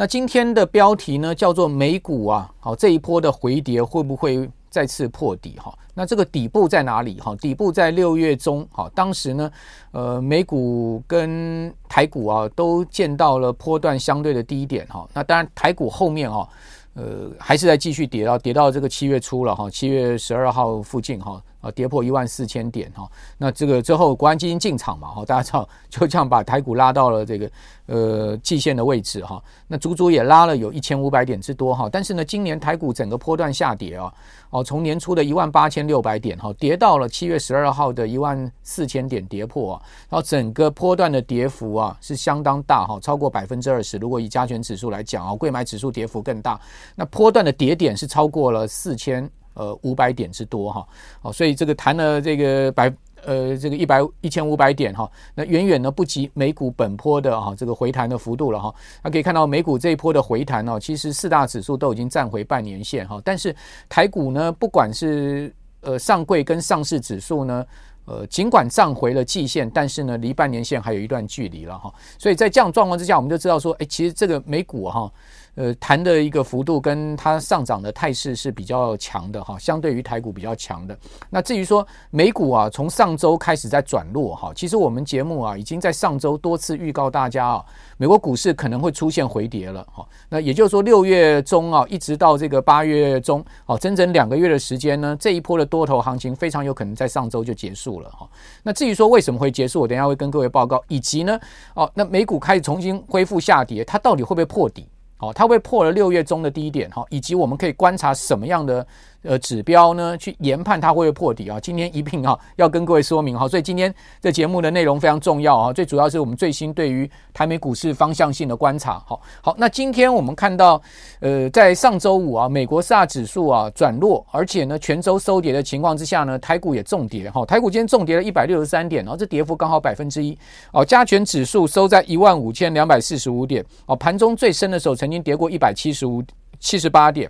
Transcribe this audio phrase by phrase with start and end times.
[0.00, 5.76] 那今天的标题呢，叫做美股啊，好，这一波的回跌会不会再次破底哈？
[5.92, 7.34] 那这个底部在哪里哈？
[7.34, 9.50] 底部在六月中哈，当时呢，
[9.90, 15.04] 呃，美股跟台股啊都见到了波段相对的低点哈。
[15.12, 16.48] 那当然台股后面哈，
[16.94, 21.42] 呃，还是在继续跌到跌到这个七月初了哈，七月十二号附近哈。
[21.72, 27.50] 跌破一万四千点哈，那这个之后国安基金进场嘛哈，大家知道就这样把台股拉到了这个
[27.86, 34.12] 呃季线的位置哈，那足足也拉了有一千五百点之多哈，但是呢，今年台股整个波段下跌啊，
[34.50, 46.60] 哦，从年初的一万八千六百点哈，跌到了七月十二号的一万四千点跌破啊，然后整个波段的跌幅啊是相当大哈，超过百分之二十，如果以加权指数来讲啊，柜买指数跌幅更大，
[46.94, 49.28] 那波段的跌点是超过了四千。
[49.58, 50.86] 呃，五百点之多哈，
[51.20, 52.94] 好，所以这个谈了这个百
[53.24, 58.72] 呃这个一百一千五百点哈，那远远呢不及美股本波的哈这个回弹的幅度了哈。
[59.02, 63.52] 那可以看到美股这一波的回弹呢，其实四大指数都已经站回半年线哈，但是
[63.88, 67.66] 台股呢，不管是呃上柜跟上市指数呢，
[68.04, 71.92] 呃尽管站回了季线，但是呢离半年线还有一段距离了哈。
[72.16, 75.12] 所以在这样状况之下，我们就知道说，哎，其实这个美股哈。
[75.58, 80.96] 呃，弹的一个幅度跟它上涨的态势是比较强的哈，相对于台股比较强的。
[81.28, 87.64] 那至于说美股啊，从上周开始在转弱哈，其实我们节目啊已经在上周多次预告大家啊，
[87.96, 90.06] 美国股市可能会出现回跌了哈。
[90.28, 98.28] 那也就是说六月中啊，一直到这个八月中，哦，整整两个月的时间呢，这一波的多头行情非常有可能在上周就结束了哈。
[98.62, 101.36] 那至于说为什么会结束，我等下会跟各位报告，以及呢，
[101.74, 104.86] 哦，那美股开始重新恢复下跌，它到底会不会破底？
[105.18, 108.86] 好，它会破了六月中的低点哈，以及我们可以观察什么样的。
[109.24, 111.58] 呃，指标呢，去研判它会不会破底啊？
[111.58, 115.72] 今天一并哈，要跟各位说明哈，所以今天这节目的内容非常重要啊。
[115.72, 119.02] 最主要是我们最新对于台美股市方向性的观察。
[119.04, 120.80] 好，好，那今天我们看到，
[121.18, 127.44] 呃，在上周五啊，美国四大指数啊转弱，而且呢，全周收跌的情况之下呢，台股也重跌哈。
[127.44, 130.38] 台股今天重跌了一百六十三点，然后这跌幅刚好百分之一。
[130.72, 133.64] 哦，加权指数收在一万五千两百四十五点。
[133.86, 136.22] 哦，盘中最深的时候曾经跌过一百七十五
[136.60, 137.28] 七十八点。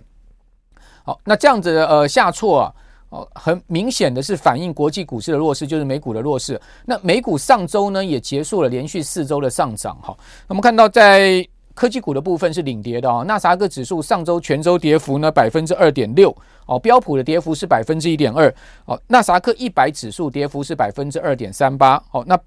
[1.09, 2.73] 好，那这样子的呃下挫啊，
[3.09, 6.61] 哦，很明显的是反映国际股市的弱势，就是美股的弱势。
[6.85, 10.15] 那美股上周呢也结束了连续四周的上涨哈。
[10.47, 11.43] 那我们看到在
[11.73, 16.29] 科技股的部分是领跌的啊，纳斯达克指数上周全周跌幅呢百分之二点六
[16.67, 18.53] 哦，标普的跌幅是百分之一点二
[18.85, 22.39] 哦，纳斯达克一百指数跌幅是百分之二点三八哦，那。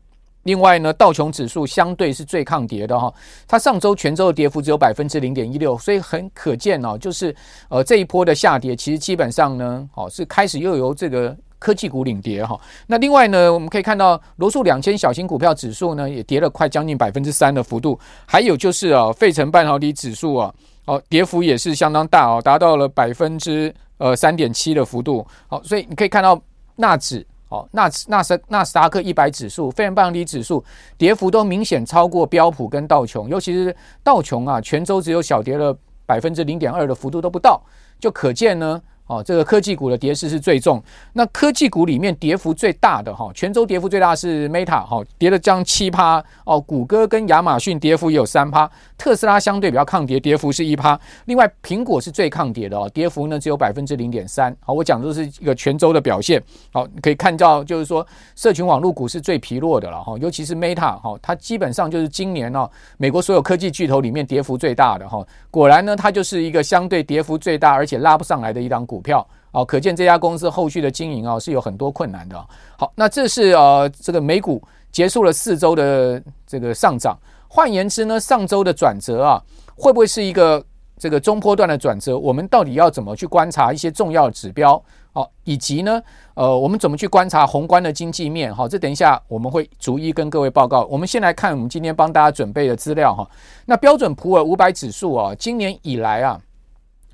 [0.44, 3.12] 另外呢，道琼指数相对是最抗跌的哈，
[3.46, 7.34] 它上周全周的跌幅只有百分之零点一六，所以很可见哦，就是
[7.68, 12.60] 呃这一波的下跌，其实基本上呢，哦是开始又由这个科技股领跌哈。
[12.88, 20.52] 那另外呢，我们可以看到罗素两千小型股票指数呢也跌了快将近百分之三的幅度，还有就是啊，费城半导体指数啊，
[20.86, 25.24] 哦跌幅也是相当大哦，达到了百分之呃三点七的幅度。
[25.46, 26.36] 好，所以你可以看到
[26.74, 27.24] 纳指。
[27.52, 30.64] 哦，纳纳斯纳斯达克一百指数、费城半导体指数
[30.96, 35.76] 跌幅都明显超过标普跟道琼，尤其是道琼啊，全周只有小跌了
[36.06, 37.60] 百分之零点二的幅度都不到，
[38.00, 38.80] 就可见呢。
[39.12, 40.82] 哦，这个科技股的跌势是最重。
[41.12, 46.24] 那科技股里面跌幅最大的哈，全周跌幅最大是 Meta 哈，跌了将近七趴。
[46.44, 50.98] 哦，谷歌跟亚马逊跌幅也有三趴，特斯拉相对比较抗跌，跌幅是一趴。
[51.26, 54.54] 另外，苹果是最抗跌的哦，跌幅呢只有百分之零点三。
[54.60, 56.42] 好，我讲的是一个全周的表现。
[56.72, 65.22] 好，你可以看到就是说，社群网络股是最疲弱的了哈，尤其是 Meta 哈，它基本上就是今年哦，美国所有科技巨头里面跌幅最大的哈。
[65.50, 69.26] 果然呢，它就是一个相对跌幅最大而且拉不上来的一档股票。
[69.50, 72.42] 哦，可见这家公司后续的经营啊是有很多困难的。
[72.78, 77.14] 好，那这是呃这个美股结束了四周的这个上涨。
[77.48, 79.42] 换言之呢，上周的转折啊，
[79.76, 80.64] 会不会是一个
[80.96, 82.18] 这个中波段的转折？
[82.18, 84.82] 我们到底要怎么去观察一些重要指标？
[85.12, 86.00] 好，以及呢，
[86.32, 88.54] 呃，我们怎么去观察宏观的经济面？
[88.54, 90.86] 好，这等一下我们会逐一跟各位报告。
[90.86, 93.28] 我们先来看我们今天帮大家准备的资料哈。
[93.66, 96.40] 那标准普尔五百指数啊，今年以来啊。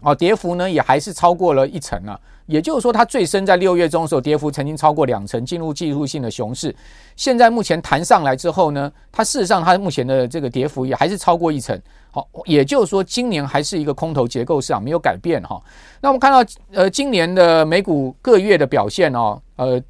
[0.01, 6.75] 哦，跌幅呢也还是超过了一成啊，也就是说，它最深在六月中的时候，跌幅曾经超过两成，进入技术性的熊市。
[7.17, 11.81] 现在目前弹上来之后呢，它事实上它目前的这个跌幅也还是超过一成。
[12.11, 15.61] 好，也就是说，今年还是一个空头结构市场，没有改变哈。
[16.01, 16.43] 那我们看到，
[16.73, 19.81] 呃，今年的美股各月的表现哦，呃。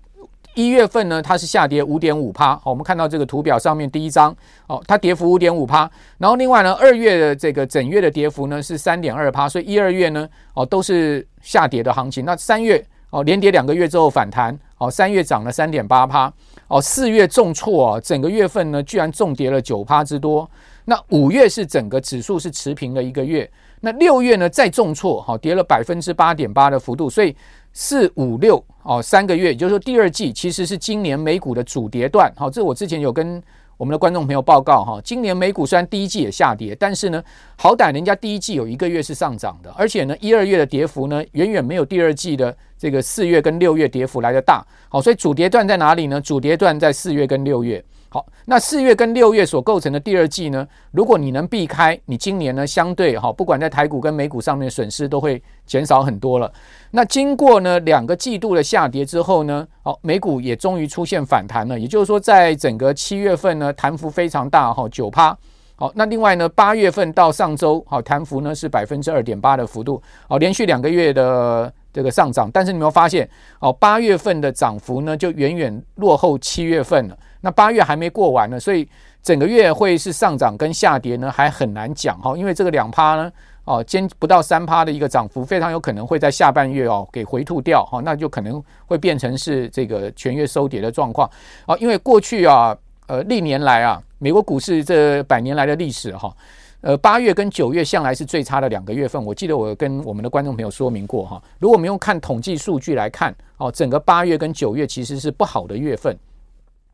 [0.59, 2.57] 一月份呢，它是下跌五点五趴。
[2.57, 4.35] 好，我们看到这个图表上面第一张，
[4.67, 5.89] 哦，它跌幅五点五趴。
[6.19, 9.49] 然后另外呢，二月的这个整月的跌幅呢是三点二趴。
[9.49, 12.25] 所以一二月呢，哦，都是下跌的行情。
[12.25, 16.33] 那三月哦，连跌两个月之后反弹，哦，三月涨了三点八趴。
[16.67, 20.51] 哦，四月重挫啊，整个月份呢居然重跌了九趴之多。
[20.87, 23.49] 那五月是整个指数是持平的一个月，
[23.83, 27.37] 那六月呢再重挫，好，跌了百分之八点八的幅度，所以
[27.81, 33.41] 四五六哦三个月，也就是说第二季其实是今年美股的主跌段，好，这我之前有跟。
[33.77, 37.23] 我们的观众朋友报告哈，今年美股虽然第一季也下跌，但是呢，
[37.57, 44.67] 好歹人家第一季有一个月是上涨的，而且呢，一二月的跌幅呢，远远没有第二季的这个四月跟六月跌幅来的大。
[44.89, 46.21] 好，所以主跌段在哪里呢？
[46.21, 47.81] 主跌段在四月跟六月。
[48.11, 56.51] 好，那四月跟六月所构成的第二季呢，如果你能避开，你今年呢相对哈，不管在台股跟美股上面损失都会减少很多了。
[56.93, 61.79] 那经过呢两个季度的下跌之后呢，好，美股也终于出现反弹了。
[61.79, 65.37] 也就是说，在整个七月份呢，弹幅非常大哈，九趴。
[65.77, 72.51] 好，那另外呢，八月份到上周好，弹幅呢是百分之二点八的幅度，好，连续两个月的这个上涨。
[72.51, 73.29] 但是你有没有发现，
[73.61, 77.17] 好，八月份的涨幅呢就远远落后七月份了。
[77.41, 78.89] 那八月还没过完呢，所以
[79.23, 82.37] 整个月会是上涨跟下跌呢，还很难讲哈。
[82.37, 83.33] 因为这个两趴呢，
[83.65, 91.31] 哦，兼不到三趴的一个涨幅，非常有可能会在下半月哦给回吐掉哈，那就可能会变成是这个全月收跌的状况
[91.67, 91.77] 啊。
[91.79, 92.77] 因为过去啊，
[93.07, 96.35] 呃，历年来啊，美国股市这百年来的历史哈，
[96.81, 99.23] 呃，八月跟九月向来是最差的两个月份。
[99.25, 106.17] 我记得我跟我们的观众朋友说明过哈，如果我们用看统计数据来看哦，整个八月跟九月其实是不好的月份。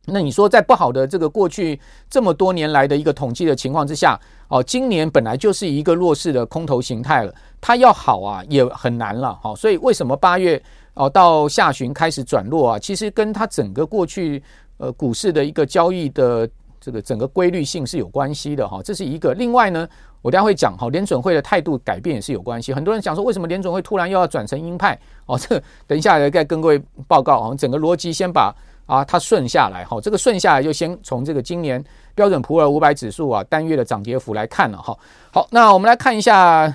[0.06, 1.80] 那你说，在不好的这个过去
[2.10, 9.54] 这么多年来的一个统计的情况之下，哦，今年本来就是一个弱势的空头形态了，它要好啊也很难了，哈。
[9.54, 10.62] 所以为什么八月
[10.92, 12.78] 哦到下旬开始转弱啊？
[12.78, 14.42] 其实跟它整个过去
[14.76, 16.46] 呃股市的一个交易的
[16.78, 18.82] 这个整个规律性是有关系的哈。
[18.84, 19.32] 这是一个。
[19.32, 19.88] 另外呢，
[20.20, 22.74] 我等下会讲哈，联准会的态度改变也是有关系。
[22.74, 24.98] 很多人讲说，为什么联准会突然又要转成鹰派？
[25.24, 26.78] 哦，这等一下再跟各位
[27.08, 28.54] 报告啊，整个逻辑先把。
[28.86, 31.82] 啊，它顺下来，哈，这个顺下来就先从这个今年
[32.14, 34.96] 标准普尔五百指数啊单月的涨跌幅来看了，哈。
[35.32, 36.74] 好，那我们来看一下，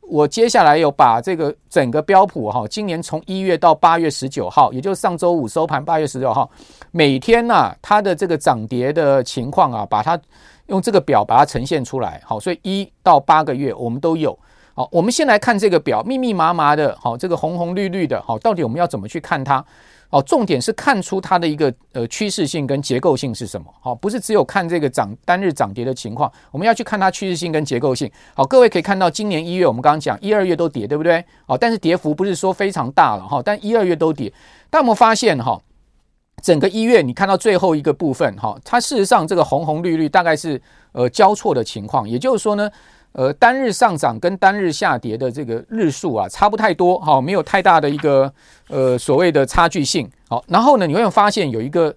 [0.00, 6.50] 我接下来有把这个整个标普哈，今年从一月到八月十九号，也就是上周五收盘八月十九号，
[6.90, 10.18] 每天呐它的这个涨跌的情况啊，把它
[10.66, 14.36] 用这个表把它呈现出来，好，所以一到八个月我们都有。
[14.72, 19.62] 好，我们先来看这个表，密密麻麻的，好，这个红红绿绿的，好，到底我们要怎么去看它？
[20.10, 23.72] 哦，重点是看出它的一个呃趋势性跟结构性是什么？
[23.80, 28.10] 好，不是只有看这个涨单日涨跌的情况，我们要去看它趋势性跟结构性。
[28.34, 31.24] 好，各位可以看到，今年一月我们刚刚讲一二月都跌，对不对？
[31.46, 34.32] 好，但是跌幅不是说非常大了哈，但一二月都跌。
[34.68, 35.60] 但我们发现哈，
[36.42, 40.60] 整个一月你看到最后一个部分哈，它事实上这个红红绿绿大概是
[40.92, 42.68] 呃交错的情况，也就是说呢。
[43.12, 48.32] 呃，单日上涨跟单日下跌的这个日数啊，差不太多，哈，没有太大的一个
[48.68, 51.94] 呃所谓的差距性，好，然后呢，你会发现有一个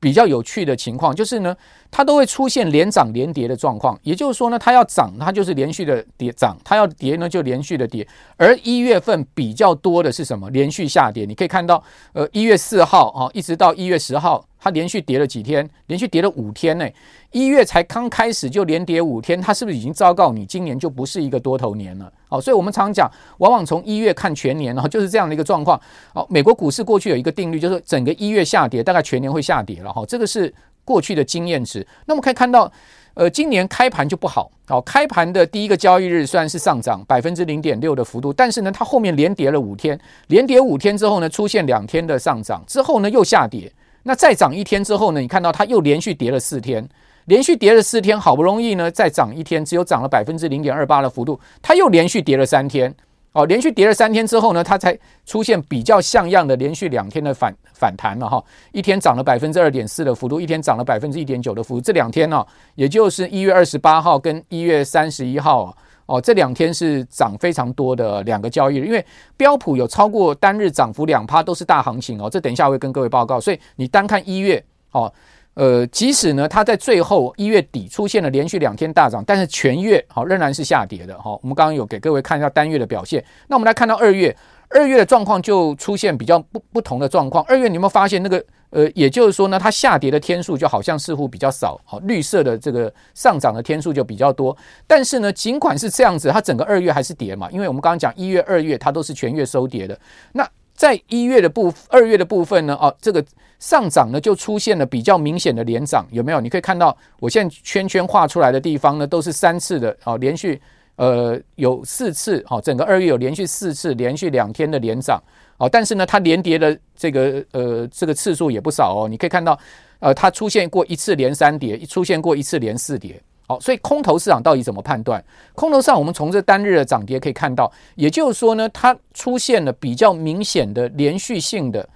[0.00, 1.54] 比较有趣的情况，就是呢，
[1.90, 10.50] 它都会出现连涨连跌的状况，也就是说呢，它要涨，它就是连续的跌涨，它要跌呢就连续的跌，而一月份比较多的是什么？
[10.50, 11.82] 连续下跌，你可以看到，
[12.12, 14.44] 呃，一月四号啊，一直到一月十号。
[14.64, 15.68] 它连续跌了几天？
[15.88, 16.88] 连续跌了五天呢。
[17.32, 22.10] 一月才刚开始就连跌五天，它是不是已经昭告你今年就不是一个多头年了？
[22.30, 23.06] 好，所以我们常讲，
[23.36, 25.78] 往往从一月看全年，然后就是这样的一个状况。
[26.14, 29.92] 好，美国股市过去有一个定律，就是整个一月下跌，大概全年会下跌了。
[29.92, 30.50] 哈，这个是
[30.84, 31.86] 过去的经验值。
[32.06, 32.70] 那么可以看到，
[33.14, 34.50] 呃，今年开盘就不好。
[34.66, 43.70] 好，开盘的第一个交易日虽然是上涨百分之零点六的幅度，但是呢，它后面连跌了五天，连跌五天之后呢，出现两天的上涨，之后呢又下跌。
[44.04, 45.20] 那再涨一天之后呢？
[45.20, 46.86] 你看到它又连续跌了四天，
[47.24, 52.94] 连续跌了四天，好不容易呢再涨一天，只有涨了百分之零点二八的幅度，它又连续跌了三天，
[53.34, 65.76] 哦，连续跌了三天之后呢，它才出现比较像样的连续两天的反反弹了哈，一天涨了百分之二点四的幅度，一天涨了百分之一点九的幅度，这两天呢，也就是一月二十八号跟一月三十一号。
[66.06, 69.02] 哦，这两天是涨非常多的两个交易日，因为
[69.38, 72.28] 标普有超过单日涨幅两趴，都是大行情哦。
[72.28, 73.40] 这等一下我会跟各位报告。
[73.40, 75.10] 所以你单看一月，哦，
[75.54, 81.16] 呃，即使呢它在最后一月底出现了连续两天大涨，但是全月好仍然是下跌的。
[81.18, 83.24] 哈，我们刚刚有给各位看一下单月的表现。
[83.48, 84.36] 那我们来看到二月，
[84.68, 87.44] 二月的状况就出现比较不不同的状况。
[87.44, 88.44] 二月你有没有发现那个？
[88.70, 94.56] 呃，也就是说呢，它下跌的天数就好像似乎比较少，好，绿色的这个上涨的天数就比较多。
[94.84, 99.96] 但是呢，尽管是这样子，它整个二月还是跌嘛，因为我们刚刚讲一月、二月它都是全月收跌的。
[100.32, 100.44] 那
[100.74, 103.24] 在一月的部二月的部分呢，哦，这个
[103.58, 106.40] 上涨呢就出现了比较明显的连涨，有没有？
[106.40, 110.60] 你可以看到我现在圈圈画出来的地方呢，都是三次的，哦，连续
[110.96, 115.22] 呃有四次，好，整个二月有连续四次连续两天的连涨。
[115.56, 119.08] 哦，但是呢，它连跌的这个呃这个次数也不少哦。
[119.08, 119.56] 你可以看到，
[120.00, 123.22] 呃，它出现过一次连三跌，出现过一次连四跌。
[123.46, 125.22] 好，所以空头市场到底怎么判断？
[125.54, 131.86] 空头上，我们从这单日的涨跌可以看到，也就是说呢，它出现了比较明显的连续性的，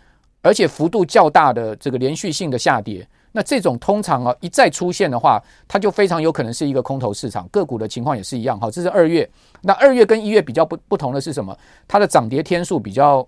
[0.42, 3.06] 而且幅度较大的这个连续性的下跌。
[3.32, 7.48] 那这种通常啊一再出现的话，它就非常有可能是一个空头市场。
[7.48, 8.58] 个股的情况也是一样。
[8.60, 9.28] 好，这是二月。
[9.62, 11.56] 那二月跟一月比较不不同的是什么？
[11.86, 13.26] 它的涨跌天数比较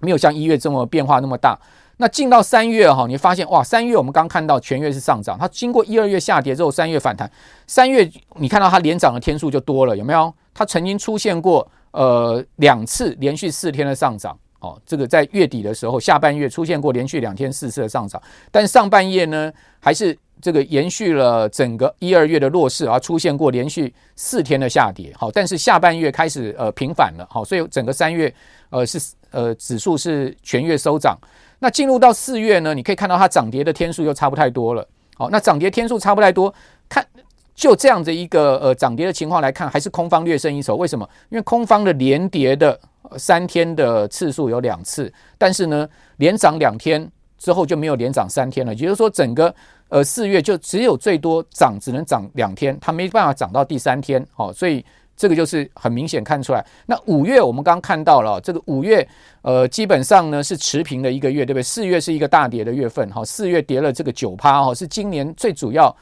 [0.00, 1.58] 没有像一月这么变化那么大。
[2.02, 7.30] 那进到三月哈，你发现哇，三月我们刚看到全月是上涨，它经过一二月下跌之后，三月反弹，
[7.68, 10.34] 三月你看到它连涨的天数就多了，有没有？
[10.52, 28.34] 它曾经出现过呃两次连续四天的上涨，哦，这个在月底的时候，下半月出现过连续两天四次的上涨，但上半月呢还是这个延续了整个一二月的弱势，而出现过连续四天的下跌，好，但是下半月开始呃平反了，好，所以整个三月
[28.70, 28.98] 呃是
[29.30, 31.16] 呃指数是全月收涨。
[31.62, 34.84] 那进入到四月呢，你可以看到它涨跌的天数又差不太多了。
[35.14, 36.52] 好，那涨跌天数差不太多，
[36.88, 37.06] 看
[37.54, 40.74] 就这样的一个呃涨跌的情况来看，还是空方略胜一筹。
[40.74, 41.08] 为什么？
[41.28, 42.76] 因为空方的连跌的
[43.16, 48.74] 三天的次数有两次，但是呢，连涨两天之后就没有连涨三天了。
[48.74, 49.54] 也就是说，整个
[49.88, 54.26] 呃四月就只有最多涨只能涨两天，它没办法涨到第三天。
[54.34, 54.84] 好，所以。
[55.16, 56.64] 这个就是很明显看出来。
[56.86, 59.06] 那五月我们刚刚看到了，这个五月
[59.42, 61.62] 呃基本上呢是持平的一个月，对不对？
[61.62, 65.94] 四月是一个大跌的月份，哈，四月跌了这个九趴，哈，是今年最主要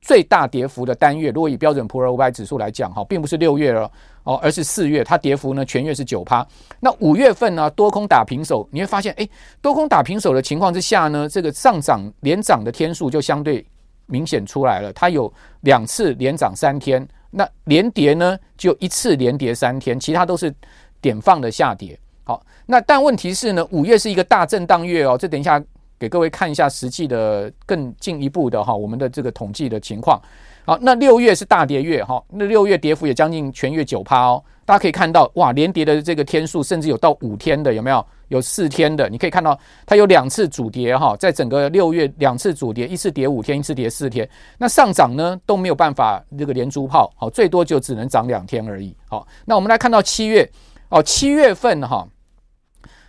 [0.00, 1.30] 最大跌幅的单月。
[1.30, 3.90] 如果以标准普尔五百指数来讲，哈，并不是六月了
[4.24, 6.46] 哦，而是四月，它跌幅呢全月是九趴。
[6.80, 9.28] 那五月份呢多空打平手，你会发现，哎，
[9.60, 13.64] 多空打平手的情况之下呢，这个上涨连涨的天数就相对
[14.06, 17.06] 明显出来了，它有两次连涨三天。
[17.30, 20.54] 那连跌呢，就一次连跌三天，其他都是
[21.00, 21.98] 点放的下跌。
[22.24, 25.16] 好，那但问题是呢，五月是一个大震荡月哦。
[25.18, 25.62] 这等一下
[25.98, 30.20] 给各位看一下实际的更进一步的哈，我们的这个统计的情况。
[30.66, 34.42] 好，那六月是大跌月哈，那六月跌幅也将近全月九趴哦。
[34.64, 38.04] 大家可以看到，哇，连跌的这个天数甚至有到五天的，有没有？
[38.26, 39.56] 有四天的，你可以看到
[39.86, 44.28] 它有两次主跌哈，在整个六月两次主跌，一次跌五天，一次跌四天。
[44.58, 48.92] 那上涨呢都没有办法这个连珠炮，好，最多就只能涨两天而已。
[49.08, 50.50] 好，那我们来看到七月
[50.88, 52.04] 哦，七月份哈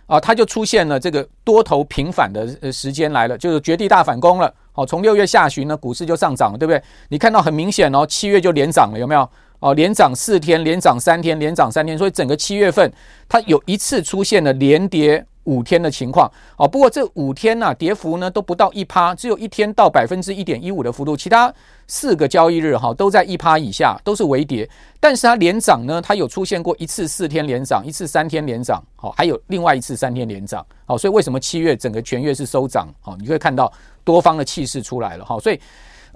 [0.08, 4.52] 啊，它就出现了这个多头平反的呃时间来了，就是绝地大反攻了。
[4.72, 6.82] 好，从六月下旬呢，股市就上涨了，对不对？
[7.10, 9.28] 你看到很明显哦，七月就连涨了，有没有？
[9.60, 12.90] 哦，连涨四天，连涨三天，连涨三天，所以整个七月份
[13.28, 16.30] 它有一次出现了连跌五天的情况。
[16.58, 21.52] 哦，不过这五天呢、跌幅呢都不到一趴，只有一天到百分之一点一五的幅度，其他
[21.86, 24.68] 四个交易日哈都在一趴以下，都是微跌。
[25.00, 30.64] 但是它连涨呢，它有出现过一次四天连涨，一次三天连涨，好，还有另外一次三天连涨。
[30.84, 32.88] 好，所以为什么七月整个全月是收涨？
[33.00, 33.72] 好，你会看到
[34.04, 35.24] 多方的气势出来了。
[35.24, 35.58] 好，所以。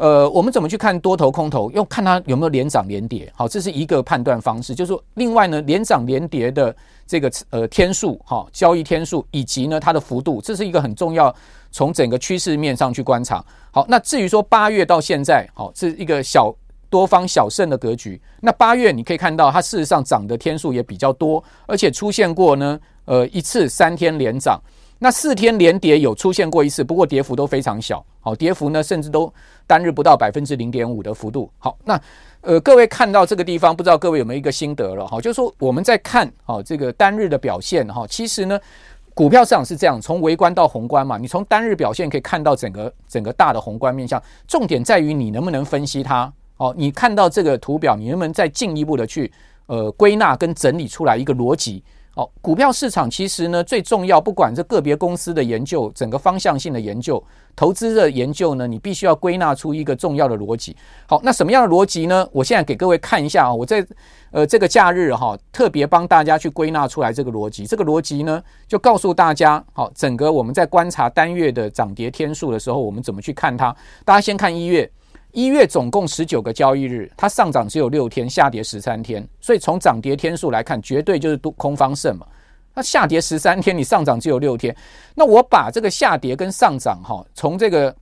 [0.03, 1.71] 呃，我们怎么去看多头空头？
[1.71, 3.33] 要看它有没有连涨连跌。
[3.37, 4.75] 好，这是一个判断方式。
[4.75, 6.75] 就是说，另外呢，连涨连跌的
[7.07, 11.33] 这个呃天数，哈，交易天数以及呢它的幅度，这是一个很重要，
[11.71, 13.45] 从整个趋势面上去观察。
[13.71, 16.53] 好，那至于说八月到现在，好，是一个小
[16.91, 18.21] 多方小胜的格局。
[18.41, 24.61] 那八月你可以看到，它事实上涨的天数也比较多，而且出现过呢，呃，一次三天连涨。
[25.03, 28.05] 那四天连跌有出现过一次，不过跌幅都非常小。
[28.21, 29.33] 好，跌幅呢甚至都
[29.67, 31.51] 单日不到百分之零点五的幅度。
[31.59, 32.01] 好，那
[32.41, 35.05] 呃各位看到这个地方，不知道各位有没有一个心得了？
[35.05, 38.57] 哈，就是说我们在看好这个单日的表现哈，其实呢
[39.13, 44.23] 股票市场是这样，从微观到宏观嘛，你从单日表现可以看到整个整个大的宏观面向。
[44.47, 46.33] 重点在于你能不能分析它。
[46.59, 49.33] 哦，你看到这个图表，你能不能再进一步的去
[49.67, 51.83] 呃归纳跟整理出来一个逻辑？
[52.15, 57.23] 哦，股票市场其实呢最重要，不管这个别公司的研究，整个方向性的研究，
[57.57, 60.77] 投资的研究呢，你必须要归纳出一个重要的逻辑。
[61.07, 62.29] 好，那什么样的逻辑呢？
[62.31, 63.83] 我现在给各位看一下啊，我在
[64.31, 67.67] 呃这个假日哈，特别帮大家去归纳出来这个逻辑。
[67.67, 73.75] 这个逻辑呢，就告诉大家，好，整个我们在观察单月的涨跌天数的时候，我们怎么去看它？
[74.05, 74.91] 大家先看一月。
[75.33, 82.27] 一月总共十九个交易日，它上涨只有六天，下跌十三天，所以从涨跌天数来看，绝对就是多空方胜嘛。
[82.75, 84.77] 那下跌十三天，你上涨只有六天，
[85.15, 87.95] 那我把这个下跌跟上涨哈，从这个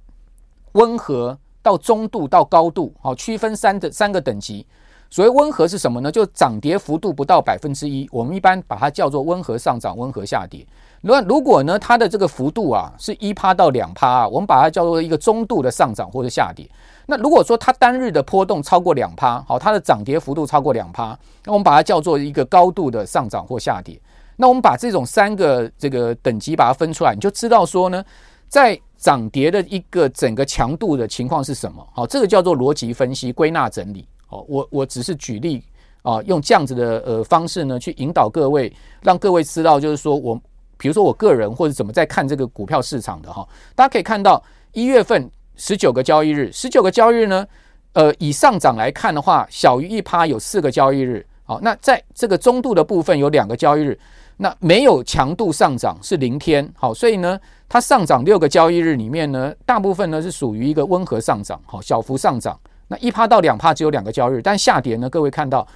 [0.73, 4.67] 温和到中度到高度，好，区分三的三个等级。
[5.09, 6.11] 所谓温和是什么呢？
[6.11, 10.65] 就涨跌幅度不到百分之一，我们一般把它叫做温和上涨、温和下跌。
[11.03, 16.69] 那如果呢，它的这个幅度啊是一趴到两趴啊，我们把它叫做一个中度的上涨或者下跌。
[17.07, 24.01] 那如果说它单日的波动超过两趴，好，它的涨跌幅度超过两趴，那我们把它叫做一个高度的上涨或下跌。
[24.37, 28.05] 那我们把这种三个这个等级把它分出来，你就知道说呢，
[28.49, 31.87] 在涨跌的一个整个强度的情况是什么？
[31.93, 34.07] 好，这个叫做逻辑分析、归纳整理。
[34.27, 35.63] 好，我我只是举例
[36.03, 40.41] 啊，用这样子的呃方式呢，去引导各位，让各位知道，就是说我
[40.81, 43.47] 比如说我个人或者怎么在看这个股票市场的哈。
[43.75, 47.47] 大家可以看到一月份十九个交易日，十九个交易日呢，
[47.93, 51.25] 呃，以上涨来看的话，小于一趴有四个交易日。
[51.45, 53.99] 好，那在这个中度的部分有两个交易日。
[54.43, 62.59] 那没有强度上涨是零天，好，所以呢，它上涨六个交易日里面呢，大部分呢是属于一个温和上涨，好，小幅上涨。
[62.89, 65.69] 那一趴到两趴只有两个交易日，但下跌呢，各位看到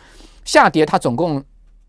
[0.46, 1.44] 下跌它总共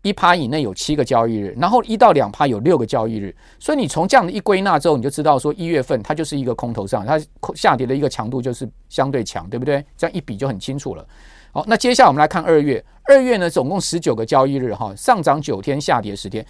[0.06, 7.20] 一趴以内有七个交易日，然后一到两趴有六个交易日，所以你从这样的一归纳之后，你就知道说一月份它就是一个空头上，它
[7.56, 9.84] 下跌的一个强度就是相对强，对不对？
[9.96, 11.04] 这样一比就很清楚了。
[11.50, 12.84] 好，那接下来我们来看二月。
[13.08, 16.46] 二月呢，总共十九个交易日，哈，上涨九天，下跌十天，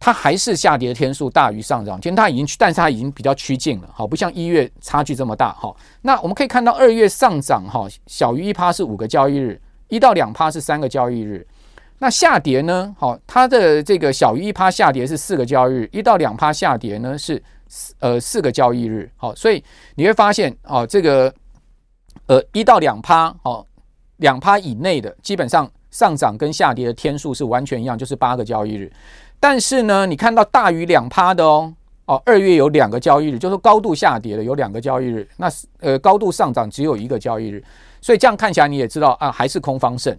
[0.00, 5.74] 它还是下跌的天数大于上涨天，它已经，但是它已经比较趋近了，好，不像一月差距这么大，哈。
[6.00, 11.46] 那我们可以看到，二月上涨，哈，小于一趴是五个交易日，一到两趴是三个交易日。
[12.02, 17.40] 那下跌呢，好，它的这个小于一趴下跌是四个交易日，一到两趴下跌呢是
[18.00, 19.62] 呃四个交易日，好，所以
[19.94, 21.32] 你会发现，哦，这个
[22.26, 23.64] 呃一到两趴，哦。
[24.18, 28.92] 两趴以内的，基本上上涨跟下跌的天数是完全一样，就是八个交易日。
[29.40, 35.48] 但是呢，你看到大于两趴的哦，哦，二月有两个交易日，就是高度下跌的有两个交易日，那
[35.80, 37.62] 呃高度上涨只有一个交易日。
[38.00, 40.16] 所以这样看起来你也知道啊，还是空方胜。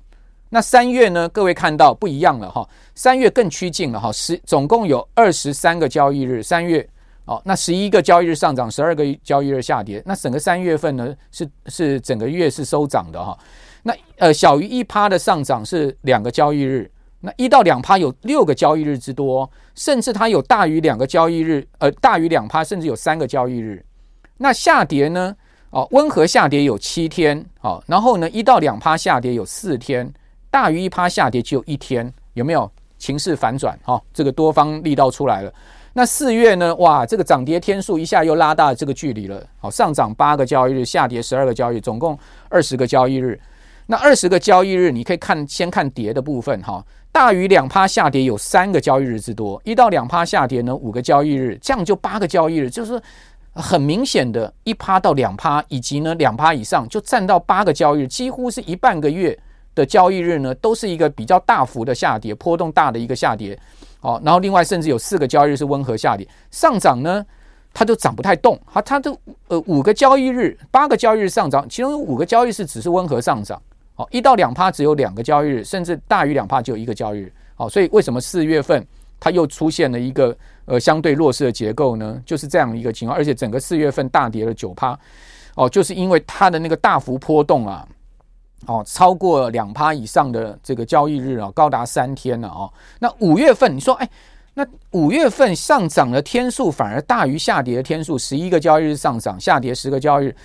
[0.53, 6.87] 那三月呢，各位看到不一样了哈，三月更趋近了哈，十总共有二十三个交易日，三月
[7.25, 13.35] 哦，那十一个交易日上涨，十二个交易日下跌，那整个三月份呢是是整个月是收涨的哈。
[13.81, 16.87] 那呃，小于一趴的上涨是两个交易日，
[17.21, 23.83] 那一到两趴有六个交易日之多，甚至它有大于两个交易日，呃，大于两趴甚至有三个交易日。
[24.37, 25.35] 那下跌呢？
[25.71, 30.13] 哦，温和下跌有七天，哦，然后呢，一到两趴下跌有四天，
[30.53, 33.75] 大于一趴下跌只有一天，有没有情势反转？
[33.83, 35.51] 哈、哦，这个多方力道出来了。
[35.93, 36.75] 那四月呢？
[36.75, 39.43] 哇，这个涨跌天数一下又拉大了这个距离了。
[39.57, 42.15] 好，上涨八个交易日，下跌十二个交易，总共
[42.49, 43.39] 二十个交易日。
[43.87, 53.01] 那二十个交易日，你可以看先看跌的部分哈，大于两趴下跌有三个交易日之多，一到两趴下跌呢五个交易日，这样就八个交易日，就是
[53.53, 59.35] 很明显的，一趴到两趴以及呢两趴以上就占到八个交易日，几乎是一半个月
[59.75, 63.57] 的交易日呢都是一个比较大幅的下跌，波动大的一个下跌，
[64.01, 67.25] 哦，然后另外甚至有四个交易日是温和下跌，上涨呢
[67.73, 69.15] 它就涨不太动，它它这
[69.47, 73.61] 呃五个交易日八个交易日上涨，其中有五个交易日是只是温和上涨。
[73.95, 77.31] 哦，一到两趴只有两个交易日，甚至大于两趴就有一个交易日。
[77.55, 78.83] 好，所以为什么四月份
[79.19, 82.19] 它又出现了一个呃相对弱势的结构呢？
[82.25, 84.97] 就是这样一个情况，而且整个四月份大跌了九趴。
[85.53, 87.87] 哦，就是因为它的那个大幅波动啊，
[88.67, 92.71] 哦，超过两趴以上的这个交易日啊，高达三天了哦。
[92.99, 94.09] 那五月份你说，哎，
[94.53, 100.35] 那五月份上涨的天数反而大于下跌的天数，十一个交易日上涨，下跌十个交易日。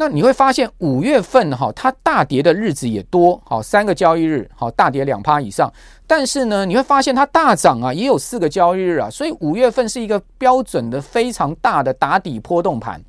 [0.00, 5.72] 那你会发现五月份哈，它大跌的日子也多，好三个交易日，好大跌两趴以上。
[6.06, 9.10] 但是呢，你会发现它大涨啊，也有四个交易日啊。
[9.10, 13.02] 所以五月份是一个标准的非常大的打底波动盘。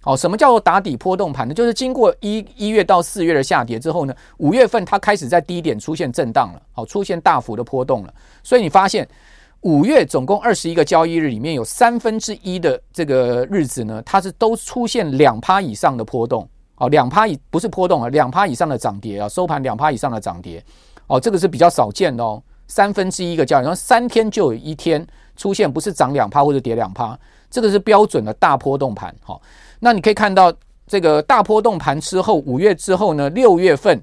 [0.00, 1.54] 好，什么叫做打底波动盘呢？
[1.54, 8.14] 就是经过一一月到四月的下跌之后呢，五月份它开始在低点出现震荡了，好出现大幅的波动了。
[8.42, 9.08] 所以你发现。
[9.62, 20.64] 五月总共二十一个交易日，里面有三分之一的这个日子呢，它是都出现两趴以上的波动，哦，两趴以不是波动啊，两趴以上的涨跌啊，收盘两趴以上的涨跌，
[21.08, 27.18] 哦，这个是比较少见的哦，三分之一个交易，然后三天就有一天出现不是涨两趴或者跌两趴，
[27.50, 29.42] 这个是标准的大波动盘，好，
[29.80, 30.52] 那你可以看到
[30.86, 34.02] 这个大波动盘之后，五月之后呢，六月份，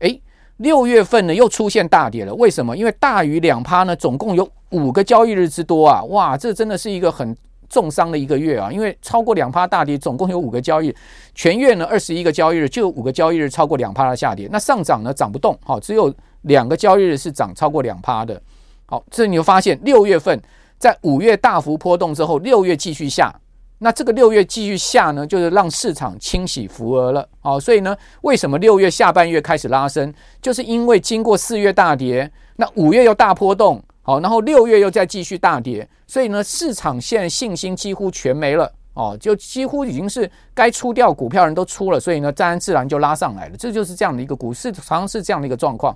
[0.00, 0.20] 诶。
[0.58, 2.76] 六月份呢又出现大跌了，为什么？
[2.76, 6.00] 因为大于两趴呢，总共有五个交易日之多啊！
[6.04, 7.36] 哇，这真的是一个很
[7.68, 8.70] 重伤的一个月啊！
[8.70, 10.94] 因为超过两趴大跌，总共有五个交易，
[11.34, 14.48] 全月呢二十一个交易日，就有五个交易日超过两趴的下跌。
[14.52, 18.40] 那上涨呢涨不动，好，只有两个交易日是涨超过两趴的。
[18.86, 20.40] 好，这你就发现六月份
[20.78, 23.34] 在五月大幅波动之后，六月继续下。
[23.78, 45.94] 那这个六月继续下呢，就是让市场清洗浮额了，哦，所以呢，为什么六月下半月开始拉升，就是因为经过四月大跌，那五月又大波动，好，然后六月又再继续大跌，所以呢，市场现在信心几乎全没了，哦，就几乎已经是该出掉股票人都出了，所以呢，自然自然就拉上来了，这就是这样的一个股市，常常是这样的一个状况，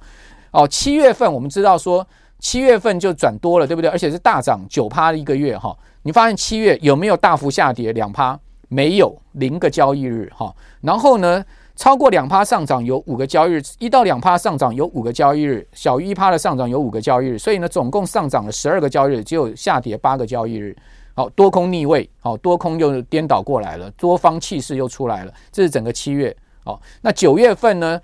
[0.51, 2.07] 哦，七月份我们知道说
[2.41, 3.89] 七月份就转多了，对不对？
[3.89, 5.75] 而且是大涨九趴的一个月，哈。
[6.09, 8.41] 你发现七月有没有大幅下跌两趴？
[8.69, 10.51] 没有，零个交易日哈。
[10.81, 11.45] 然后呢，
[11.77, 17.39] 超过两趴上涨有五个交易日，一到两趴上涨有五个交易日，小于一趴的上涨有五个交易日。
[17.39, 20.75] 所以呢，总共上涨了十二个交易日，只有下跌八个交易日。
[21.13, 25.35] 好，多空逆位，好，多空又颠倒过来了，多方气势又出来了。
[25.53, 26.35] 这是整个七月。
[26.65, 28.01] 好，那九月份呢？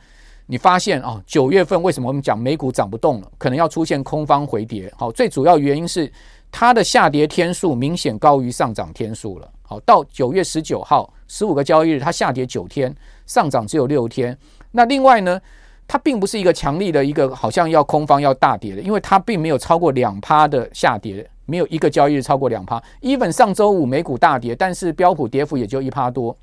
[0.46, 3.32] 你发现哦，九月份为什么我们讲美股涨不动了？
[3.38, 4.92] 可能要出现空方回跌。
[4.94, 6.12] 好，最主要原因是
[6.56, 9.50] 它的下跌天数明显高于上涨天数了。
[9.62, 12.94] 好，到九月十九号，十五个交易日，它下跌九天，
[13.26, 14.38] 上涨只有六天。
[14.70, 15.40] 那另外呢，
[15.88, 21.28] 它并不是一个强力的一个好像要空方要大跌的，因为它并没有超过两趴的下跌。
[21.46, 26.34] 没有一个交易日超过两趴，even 上周五美股大跌，但是标普跌幅也就一趴多。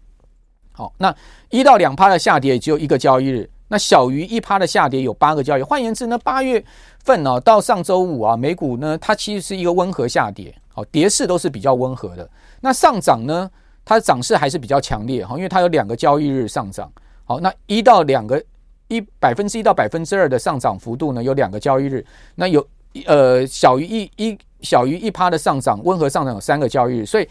[0.74, 1.15] 好，那
[1.50, 5.64] 一到两趴的下跌也只有一个交易日，那小于一趴的下跌有八个交易。
[5.64, 6.62] 换言之呢，八月
[7.06, 12.30] 份呢、哦、到上周五啊，美股呢它其实是一个温和下跌，好，跌势都是比较温和的。
[12.60, 13.50] 那上涨呢，
[13.86, 16.92] 它的涨势还是比较强烈哈，因为它有两个交易日上涨。
[17.24, 18.44] 好，那一到两个
[18.90, 22.06] 一百分之一到百分之二的上涨幅度呢，有两个交易日，
[22.36, 22.68] 那有
[23.06, 24.38] 呃小于一一。
[24.62, 27.28] 小于一趴的上涨，温和上涨有三个交易日，所以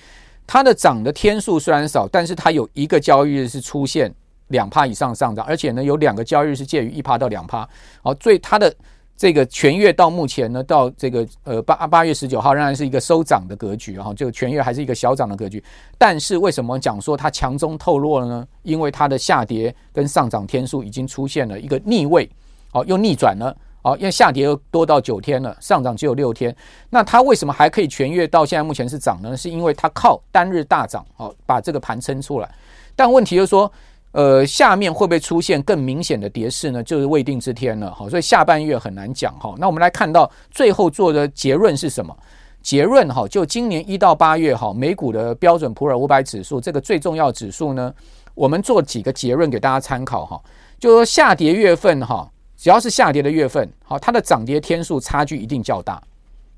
[0.48, 4.12] 它的涨的天数虽然少，但是它有一个交易日是出现
[4.50, 7.68] 两趴以上上涨，而且呢有两个交易日是介于一趴到两趴。
[8.02, 8.72] 好，所以它的
[9.16, 15.62] 这个全月到目前呢，到这个呃八八月十九号仍然是一个收涨的格局哈，这个全月还是一个小涨的格局。
[15.98, 18.46] 但是为什么讲说它强中透弱了呢？
[18.62, 22.28] 因为它的下跌跟上涨天数已经出现了一个逆位，
[22.72, 23.54] 好，又逆转了。
[23.82, 26.54] 好，因为下跌又多到九天了，上涨只有六天。
[26.90, 29.34] 那它为什么还可以全月到现在目前是涨呢？
[29.34, 32.54] 是因为它靠单日大涨，好把这个盘撑出来。
[32.94, 33.72] 但问题就是说，
[34.12, 36.82] 呃，下面会不会出现更明显的跌势呢？
[36.82, 37.94] 就是未定之天了。
[37.94, 39.32] 好，所以下半月很难讲。
[39.38, 42.16] 哈，那我们来看到最后做的结论是什么？
[42.62, 47.92] 结论哈，就今年一到八月哈，美股的标准普尔五百指数这个最重要指数呢，
[48.34, 50.40] 我们做几个结论给大家参考哈。
[50.78, 52.30] 就说下跌月份哈。
[52.62, 55.98] 只要是下跌的月份，好，它的涨跌天数差距一定较大，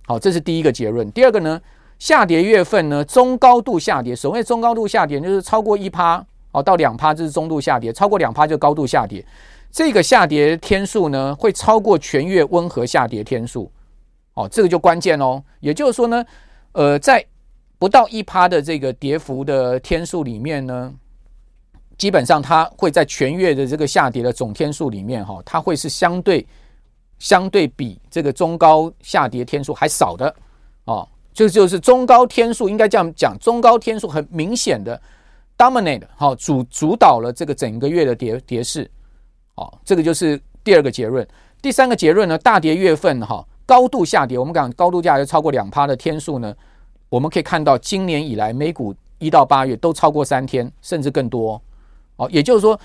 [0.04, 1.08] 好，这是第一个结论。
[1.12, 1.60] 第二个呢，
[2.00, 9.24] 下跌月份呢，中高度下跌，所谓中高度下跌就是超过一趴，哦，到两趴这是中度下跌，超过两趴就高度下跌。
[9.70, 13.70] 这个下跌天数呢，会超过全月温和下跌天数，
[14.34, 15.42] 哦，这个就关键哦。
[15.60, 16.24] 也就是说呢，
[16.72, 17.24] 呃，在
[17.78, 20.94] 不到一趴的这个跌幅的天数里面呢。
[21.98, 26.44] 基本上它会在全月的这个下跌的总天数里面，哈，它会是相对
[27.20, 30.34] 相对比这个中高下跌天数还少的，
[30.86, 35.00] 哦，就就是中高天数应该这样讲，中高天数很明显的
[35.62, 38.90] dominate，好，主主导了这个整个月的跌跌势，
[39.54, 41.26] 哦，这个就是第二个结论。
[41.60, 46.52] 第三个结论呢，大跌月份哈高度下跌，我们讲高度下跌超过两趴的天数呢，
[47.08, 51.62] 我们可以看到今年以来美股一到八月都超过三天，甚至更多。
[52.16, 52.78] 哦，也就是说，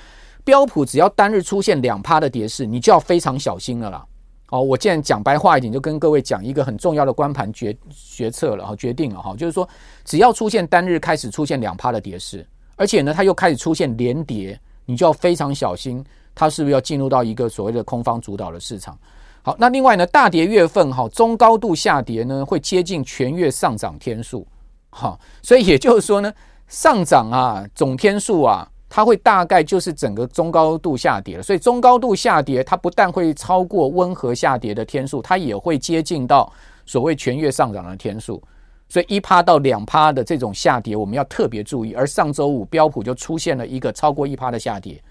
[0.44, 4.06] 标普只要单日出现两趴的跌势，你就要非常小心了啦。
[4.50, 9.68] 哦，我现在讲白话一点，就跟各位讲一个很重要的关盘决决策了哈，决定了哈，就是说，
[10.06, 12.46] 只要出现单日开始出现两趴的跌势，
[12.78, 16.02] 而且呢，它又开始出现连跌，你就要非常小心，
[16.34, 18.98] 它是不是要进入到一个所谓的空方主导的市场？
[19.42, 24.48] 好，那另外呢，大跌月份哈，中高度下跌呢，会接近全月上涨天数。
[24.92, 26.34] 好，所以也就是说呢，
[26.70, 28.66] 上涨啊，总天数啊。
[28.90, 36.50] 它会大概就是整个中高度下跌了，所以中高度下跌，它不但会超过温和下跌的天数，它也会接近到
[36.86, 38.42] 所谓全月上涨的天数。
[38.90, 41.94] 所以一趴到两趴的这种下跌，我们要特别注意。
[41.94, 45.02] 而上周五标普就出现了一个超过一趴的下跌，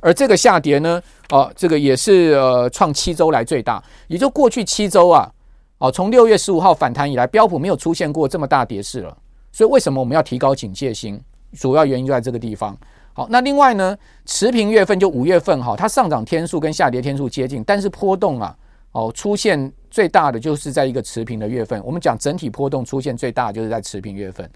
[0.00, 5.30] 而这个下跌呢，哦，这个也是呃创七周来最大，也就过去七周啊，
[5.78, 9.16] 哦，从六月十五号反弹以来，标普没有出现过这么大跌势了。
[9.50, 11.20] 所以为什么我们要提高警戒心？
[11.58, 12.76] 主要原因就在这个地方。
[13.14, 18.56] 好，那另外呢，持平月份就五月份哈，它上涨天数跟下跌天数接近，但是波动啊，
[18.92, 21.82] 哦，出现最大的就是在一个持平的月份。
[21.84, 24.48] 我们讲整体波动出现最大就是在持平月份。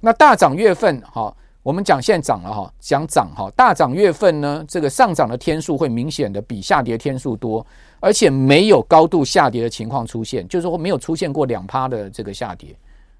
[0.00, 7.66] 那大涨月份哈，我们讲现在涨了哈，讲涨哈，大涨月份呢，这个上涨的天数会明显的比下跌天数多，
[7.98, 12.76] 而且没有高度下跌的情况出现，就是说没有出现过两趴的这个下跌。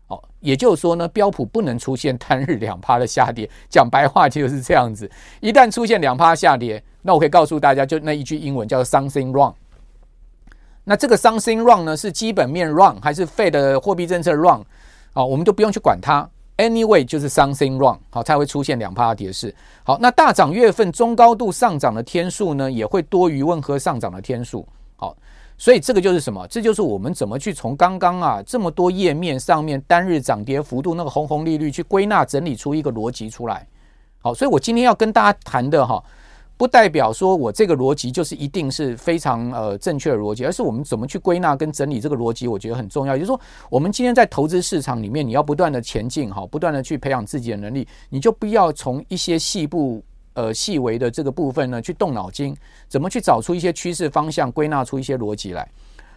[0.09, 3.49] 哦，也就是说呢，标普不能出现单日两趴的下跌。
[3.69, 9.55] 讲白话就是这样子，一旦出现两趴下跌，那我可以告诉大家，就那一句英文叫 something wrong。
[10.89, 14.63] 那这个 something wrong 呢，是基本面 wrong 还是废的货币政策 wrong？
[15.13, 16.27] 啊，我们都不用去管它。
[16.57, 19.55] Anyway，就是 something wrong，好，才会出现两趴的跌势。
[19.85, 24.67] 好，那大涨月份中高度上涨的天数呢，也会多于温和上涨的天数。
[24.97, 25.15] 好，
[25.59, 26.47] 所以这个就是什么？
[26.49, 33.67] 这就是我们怎么去从刚刚啊这么多页面上面单日涨跌幅度那个红红绿绿去归纳整理出一个逻辑出来。
[34.23, 36.03] 好，所以我今天要跟大家谈的哈，
[36.59, 43.15] 不代表说我这个逻辑就是一定是非常呃正确的逻辑，而是我们怎么去归纳跟整理这个逻辑，我觉得很重要。
[43.15, 43.41] 也就是说，
[43.71, 50.03] 我们今天在投资市场里面，你要不断的前进哈，不断的去培养自己的能力，你就不要从一些细部。
[50.35, 55.69] 呃，细微的这个部分呢，去动脑筋，怎么去找出一些趋势方向，归纳出一些逻辑来。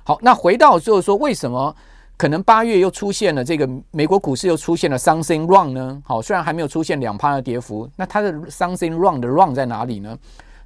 [0.04, 1.76] 好，那回到就是说，为什么
[2.22, 6.00] 可能八月又出现了这个美国股市又出现了 something wrong 呢？
[6.06, 10.16] 好，虽然还没有出现两趴的跌幅，那它的 something wrong 的 wrong 在哪里呢？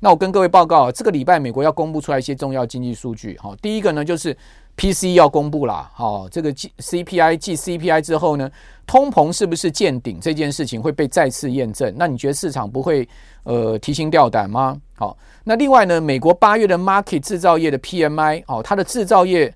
[0.02, 3.38] 那我跟各位报告，这个礼拜美国要公布出来一些重要经济数据。
[3.42, 4.36] 好，第一个呢就是
[4.76, 5.90] PCE 要公布了。
[5.94, 8.52] 好，这个 CPI 继 CPI 之后呢，
[8.86, 11.96] 通膨是不是见顶这件事情会被再次验证？
[11.98, 13.08] 那你觉得市场不会？
[13.44, 14.76] 呃，提心吊胆吗？
[14.96, 19.54] 好，那另外呢，美国八月的 market 制造业的 PMI 哦，它的制造业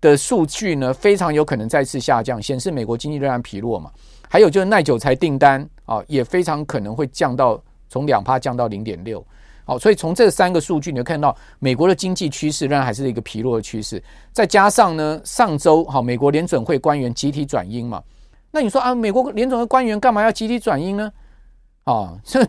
[0.00, 3.90] 的数据呢，非常有可能再次下降，显示美国经济仍然疲弱嘛。
[4.28, 9.24] 还有就是耐久财订单啊，也非常可能会降到从两趴降到零点六。
[9.64, 14.02] 好，所以从这三个数据，你会看到美国的经济趋势仍然还是一个疲弱的趋势。
[14.32, 18.02] 再加上呢，上周好，美国联准会官员集体转阴嘛，
[18.50, 21.12] 那你说啊，美国联准会官员干嘛要集体转阴呢？
[21.84, 22.46] 啊，这。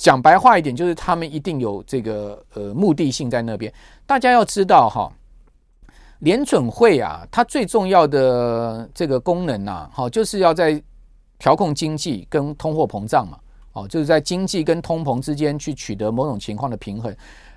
[0.00, 3.70] 讲白话一点，就是他们一定有这个呃目的性在那边。
[4.06, 5.12] 大家要知道哈，
[6.20, 10.82] 联准会啊，它最重要的这个功能呐，好，就是要在
[11.38, 13.38] 调控经济跟通货膨胀嘛，
[13.72, 17.14] 哦，就是在经济跟通膨之间去取得某种情况的平衡，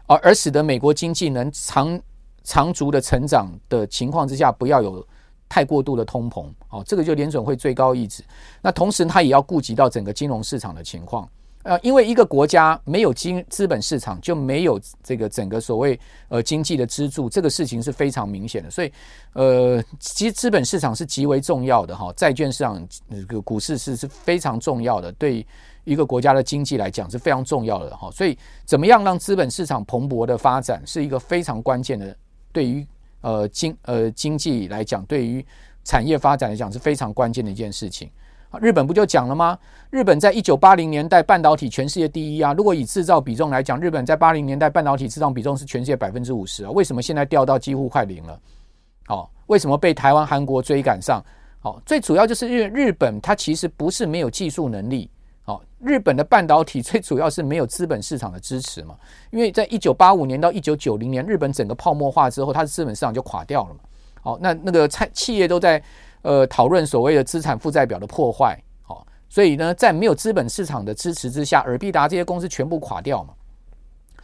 [0.07, 1.99] 而而使得美国经济能长
[2.43, 5.05] 长足的成长的情况之下，不要有
[5.49, 8.23] 太过度的通膨，哦，这个就联准会最高意志。
[8.61, 11.27] 那同时，它也要顾及到整个金融市场的情况。
[11.63, 15.97] 呃，因为一个国家没有经资本市场，就没有这个整个所谓
[16.27, 18.69] 呃经济的支柱，这个事情是非常明显的。
[18.69, 18.91] 所以，
[19.31, 25.45] 呃，其实资本市场是极为重要的哈，债券市场这个股市是是非常重要的，对
[25.85, 28.11] 一个国家的经济来讲是非常重要的哈。
[28.11, 32.13] 所以，怎么样让资本市场蓬勃的发展，是一个非常关键的，
[32.51, 32.85] 对于
[33.21, 35.45] 呃经呃经济来讲，对于
[35.85, 38.09] 产业发展来讲是非常关键的一件事情。
[38.59, 39.57] 日本不就讲了吗？
[39.89, 42.53] 日本在一九八零年代半导体全世界第一啊！
[42.53, 46.71] 如果以制造比重来讲，日本在八零年代半导体制造比重是全世界百分之五十啊！
[46.71, 48.39] 为什么现在掉到几乎快零了？
[49.07, 51.23] 哦，为什么被台湾、韩国追赶上？
[51.61, 55.09] 哦，最主要就是因为日本它其实不是没有技术能力，
[55.45, 58.95] 哦，日本的半导体最主要是没有资本市场的支持嘛。
[59.31, 63.79] 因为在一九八五年到一九九零年，日本整个泡沫化之后，它的资本市场就垮掉了嘛。
[64.23, 65.81] 哦，那那个企企业都在。
[66.23, 73.33] 呃，讨论所谓的资产负债表的破坏，好，所以呢，在没有资本市场的支持之下，尔必达这些公司全部垮掉嘛，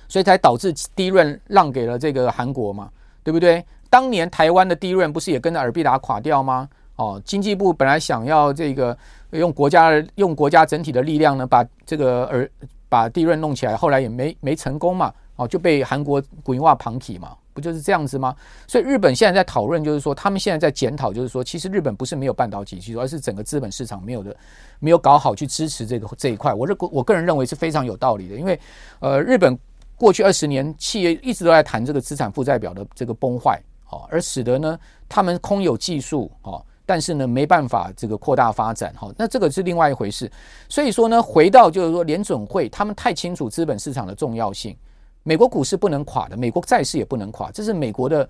[0.07, 2.89] 所以才导致低润让给了这个韩国嘛，
[3.23, 3.63] 对不对？
[3.89, 6.69] 当年台湾的低润不是也跟着尔必达垮掉吗？
[6.95, 8.97] 哦，经济部本来想要这个
[9.31, 12.49] 用国家用国家整体的力量呢，把这个尔
[12.87, 17.35] 把低润弄起来，后来也没没成功嘛，哦，就被韩国鬼话旁起嘛。
[17.59, 18.35] 就是这样子吗？
[18.67, 24.35] 所以日本现在在讨论，就是说他们现在在检讨，就是说其实日本不是没有半导体技术，而是整个资本市场没有的，
[24.79, 26.53] 没有搞好去支持这个这一块。
[26.53, 28.59] 我认我个人认为是非常有道理的，因为
[28.99, 29.57] 呃，日本
[29.95, 40.31] 过去二十年企业一直都在谈这个资产负债表的这个崩坏，哦，而使得呢他们空有技术，哦，但是呢没办法这个扩大发展，好，那这个是另外一回事。
[40.69, 44.75] 所以说呢，回到就是说联准会他们太清楚资本市场的重要性。
[45.23, 48.27] 美国股市不能垮的，美国债市也不能垮，这是美国的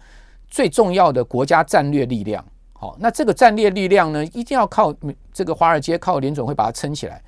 [0.47, 2.43] 最重要的国家战略力量。
[2.73, 4.93] 好，那这个战略力量呢，一定要靠
[5.33, 7.21] 这个华尔街、靠联准会把它撑起来。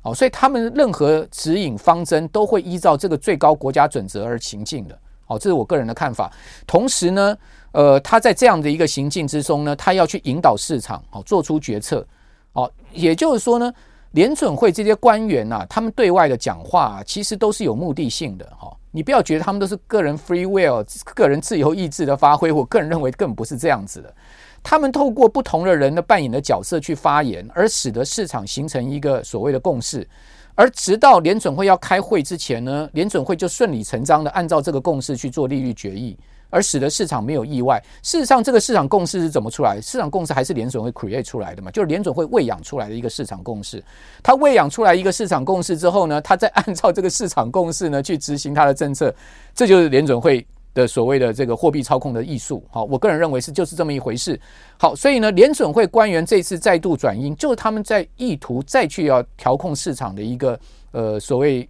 [0.00, 4.98] 好，所以他们任何指引方针都会依照这个最高国家准则而行进的。
[5.26, 6.30] 好，这是我个人的看法。
[6.66, 7.36] 同时呢，
[7.72, 12.06] 呃，他在这样的一个行进之中呢，他要去引导市场，好，做出决策。
[12.52, 13.72] 好，也就是说呢，
[14.12, 18.46] 联准会这些官员呐，他们对外的讲话其实都是有目的性的。
[18.56, 18.74] 哈。
[18.94, 24.14] 你不要觉得他们都是个人 free will、个人自由意志的发挥，我个人认为根本不是这样子的。
[24.62, 30.06] 他们透过不同的人的扮演的角色去发言，而使得市场形成一个所谓的共识。
[30.54, 36.16] 而直到联准会要开会之前呢，联准会就顺理成章的按照这个共识去做利率决议。
[36.54, 37.82] 而使得市场没有意外。
[38.04, 39.80] 事实上，这个市场共识是怎么出来？
[39.80, 41.68] 市场共识还是联准会 create 出来的嘛？
[41.72, 43.82] 就是联准会喂养出来的一个市场共识。
[44.22, 49.12] 它喂养出来一个市场共识之后呢，它再按照这个市场共识呢去执行它的政策。
[49.52, 52.64] 这就是联准会的所谓的这个货币操控的艺术。
[52.70, 54.40] 好，我个人认为是就是这么一回事。
[54.78, 60.58] 好，所以呢，联准会官员这次再度转鹰，就是他们在意图再去要调控市场的一个
[60.92, 61.68] 呃所谓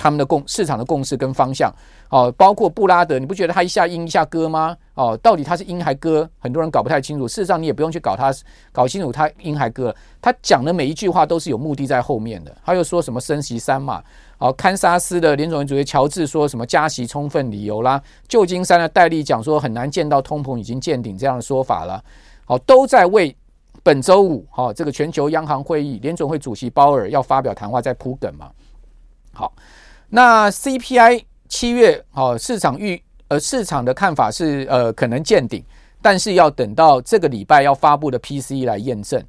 [0.00, 1.70] 他们的共市场的共识跟方向。
[2.08, 4.74] 哦，包括布拉德，你不觉得他一下鹰一下鸽吗？
[4.94, 6.28] 哦，到底他是鹰还鸽？
[6.38, 7.28] 很多人搞不太清楚。
[7.28, 8.32] 事实上，你也不用去搞他，
[8.72, 9.94] 搞清楚他鹰还鸽。
[10.22, 12.56] 他讲的每一句话都是有目的在后面的。
[12.64, 14.02] 他又说什么升息三嘛？
[14.38, 18.02] 哦，堪萨斯的联准会主席乔治说什么加息充分理由啦？
[18.26, 22.02] 旧金山的戴利讲说很难见到通膨已经见顶这样的说法了。
[22.46, 23.36] 好，都在为
[23.82, 28.50] 本周五哈这个全球央行会议联准会主席鲍尔要发表谈话在铺梗嘛。
[29.32, 29.52] 好，
[30.10, 31.22] 那 CPI。
[31.52, 35.64] 七月，哦，市场预呃市场的看法是呃可能见顶，
[36.00, 39.20] 但是要等到这个礼拜要发布的 PCE 来验证。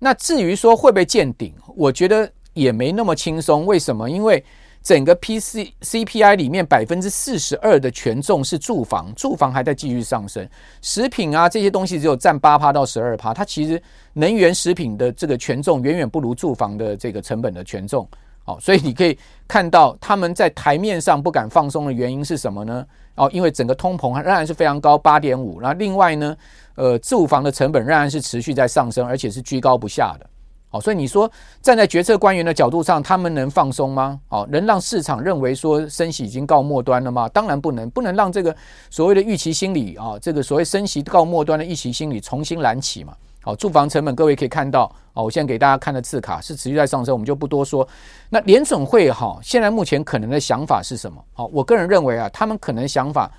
[0.00, 3.64] 那至于说会不会见顶，我觉得也没那么轻松。
[3.66, 4.10] 为什么？
[4.10, 4.44] 因为
[4.82, 10.44] 整个 PC CPI 里面百分之四十二的权重是住房，住房还在继续上升，
[10.82, 13.32] 食品啊这些东西只有占八趴到十二趴。
[13.32, 13.80] 它其实
[14.14, 18.08] 能源食品的这个权重远远不如住房的这个成本的权重。
[18.46, 22.84] 哦，所以你可以看到他们在台面上不敢放松的原因是什么呢？
[23.16, 25.60] 哦，因为整个通膨仍然是非常高，八点五。
[25.60, 26.36] 那另外呢，
[26.74, 30.26] 呃，住房的成本仍然是持续在上升，而且是居高不下的。
[30.70, 34.18] 哦，所以你说站在决策官员的角度上，他们能放松吗？
[34.28, 37.28] 哦，能让市场认为说升息已经告末端了吗？
[37.28, 38.54] 当然不能，不能让这个
[38.88, 43.12] 所谓的预期心理啊，这个所谓升息告末端的预期心理重新燃起嘛。
[43.42, 47.86] 好，住房成本各位可以看到，哦，我现在给大家看的字卡是持续在上升，我们就不多说。
[48.28, 51.24] 那联准会哈，现在目前可能的想法是什么？
[51.32, 53.30] 好，我个人认为啊，他们可能想法，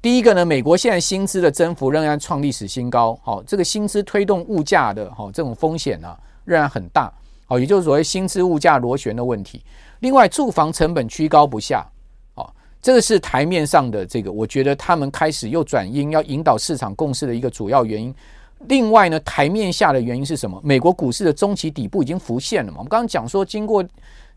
[0.00, 7.12] 第一个呢，美国现在薪资的增幅仍然创历史新高，好，这个薪资推动物价的哈这种风险呢仍然很大，
[7.44, 9.60] 好，也就是所谓薪资物价螺旋的问题。
[9.98, 11.84] 另外，住房成本居高不下，
[12.34, 18.14] 好，这个是台面上的这个，我觉得他们开始又转鹰，要引导市场共识的一个主要原因。
[18.66, 20.60] 另外呢，台面下的原因是什么？
[20.64, 22.78] 美国股市的中期底部已经浮现了嘛？
[22.78, 23.84] 我们刚刚讲说，经过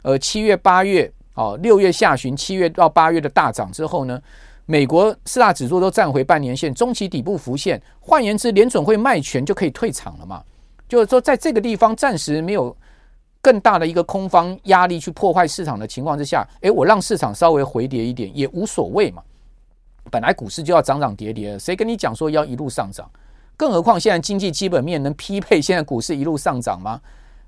[0.03, 4.21] 呃七月、八月、哦六月下旬、七月到八月的大涨之后呢，
[4.65, 7.81] 美国四大指数都站回半年线，中期底部浮现。
[7.99, 10.43] 换言之，联准会卖权就可以退场了嘛？
[10.87, 12.75] 就是说，在这个地方暂时没有
[13.41, 19.23] 更大的一个空方压力去破坏市场的情况之下，诶，我让市场稍微回跌一点也无所谓嘛。
[20.11, 23.09] 本来股市就要涨涨跌跌，谁跟你讲说要一路上涨？
[23.57, 26.99] 更何况现在经济基本面能匹配现在股市一路上涨吗？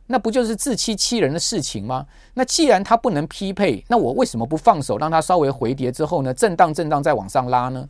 [0.08, 2.06] 那不就是自欺欺人的事情吗？
[2.34, 6.34] 那既然它不能匹配，那我为什么不放手让它稍微回跌之后呢？
[6.34, 7.88] 震荡震荡再往上拉呢？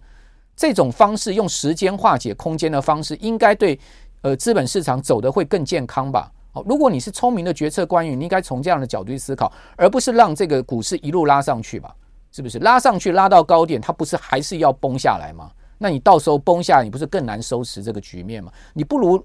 [0.56, 3.78] 这种方式用时间化解空间的方式，应该对
[4.22, 6.32] 呃资本市场走得会更健康吧？
[6.54, 11.94] 哦，如果你是聪明的决策官员，你应该从这样的角度去思考，而不是让这个股市一路拉上去吧？
[12.32, 15.50] 是不是拉上去拉到高点，它不是还是要崩下来吗？
[15.84, 18.50] 那你到时候崩下，你不是更难收拾这个局面吗？
[18.74, 19.22] 你不如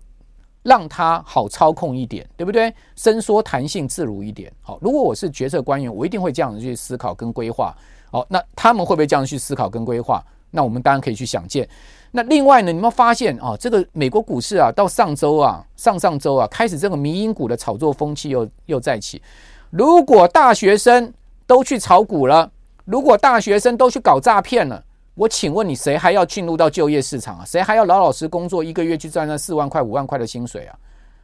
[0.65, 2.75] 让它好操控一点，对不对？
[2.97, 4.53] 伸缩弹性自如一点。
[4.61, 7.73] 好，如果我是决策官员，我一定会这样子去思考跟规划。
[8.11, 10.21] 好，那他们会不会这样去思考跟规划？
[10.51, 11.69] 那我们当然可以去想见。
[12.11, 19.23] 那另外呢，你们发现啊，这个美国股市啊，到上周啊、上上周啊，开始这个迷因股的炒作风气又又再起。
[19.71, 21.15] 如果大学生
[21.47, 22.51] 都去炒股了，
[22.85, 24.83] 如果大学生都去搞诈骗了。
[25.19, 27.45] 我请问你，谁还要进入到就业市场啊？
[27.45, 30.79] 谁还要老老实实工作，一个月去赚那四万块、五万块的薪水啊？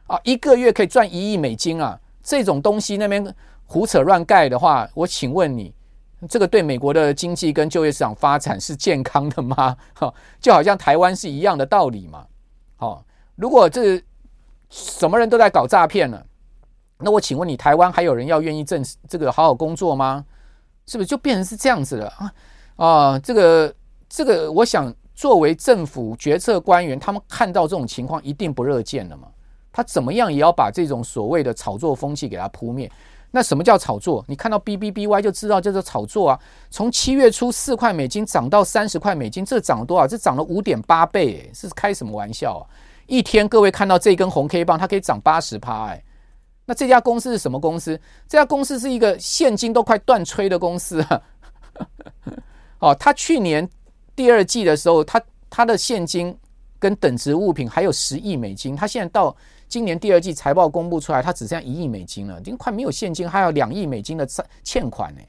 [0.07, 1.97] 啊，一个月可以赚一亿美金啊！
[2.21, 3.33] 这种东西那边
[3.65, 5.73] 胡扯乱盖的话，我请问你，
[6.27, 9.77] 这个对美国的经济跟就业市场发展是健康的吗？
[9.95, 12.27] 哈，就好像台湾是一样的道理嘛。
[12.75, 13.01] 好，
[13.37, 14.03] 如果这
[14.69, 16.21] 什么人都在搞诈骗了，
[16.97, 20.25] 那我请问你，台湾还有人要愿意挣这个好好工作吗？
[20.85, 22.33] 是不是就变成是这样子了啊？
[22.75, 23.73] 啊，这个。
[24.09, 29.27] 这个我想，作为政府决策官员，他们看到这种情况，一定不乐见了嘛。
[29.71, 32.89] 他怎么样也要把这种所谓的炒作风气给它扑灭。
[33.31, 34.23] 那什么叫炒作？
[34.25, 36.39] 你看到 BBBY 就知道叫做炒作啊。
[36.69, 40.07] 从七月初四块美金涨到三十块美金，这涨了多少？
[40.07, 42.63] 这涨了五点八倍，是开什么玩笑啊？
[43.07, 46.01] 一天各位看到这根红 K 棒，它可以涨八十趴哎。
[46.65, 47.99] 那这家公司是什么公司？
[48.29, 51.21] 这家公司是一个现金都快断炊的公司啊。
[52.79, 53.69] 哦，他去年。
[54.15, 56.35] 第二季的时候，它它的现金
[56.79, 59.35] 跟等值物品还有十亿美金，它现在到
[59.67, 64.27] 今年第二季财报公布出来，它只剩下一亿美金了，已经快没有现金，还有两亿美金的
[64.63, 65.21] 欠款呢。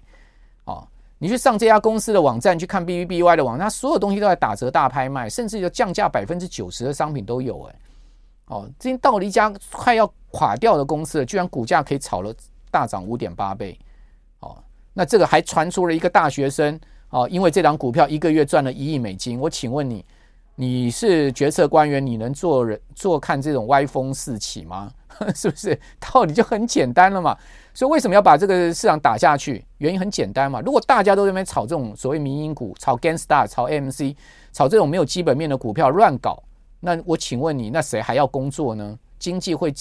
[0.65, 0.87] 哦，
[1.19, 7.75] 你去上这家公司的网站去看 BBBY 的网站，它所有东西都在打折大拍卖，甚至就降价百分之九十的商品都有哎。
[8.47, 12.33] 哦，今天到了一家快要垮掉的公司了，居然股价可以炒了
[12.71, 13.79] 大涨五点八倍。
[14.41, 14.57] 哦，
[14.93, 16.79] 那这个还传出了一个大学生。
[17.11, 20.05] 哦，因为这档股票一个月赚了一亿美金，我请问你，
[20.57, 24.93] 你是决策官员，你能做人做看这种歪风四起吗？
[25.35, 25.79] 是不是？
[25.99, 27.37] 道理就很简单了嘛。
[27.73, 29.65] 所以为什么要把这个市场打下去？
[29.79, 30.61] 原因很简单嘛。
[30.61, 34.15] 如果大家都在那边炒这种所谓民营股、炒 Gangstar，、炒 AMC、
[34.53, 36.43] 炒这种没有基本面的股票乱搞，
[36.81, 38.99] 那我请问你，那谁还要工作呢？
[39.19, 39.73] 经济会